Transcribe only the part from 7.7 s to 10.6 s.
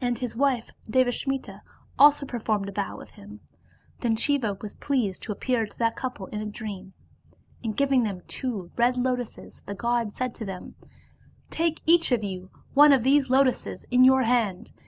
giving them two red lotuses the god said to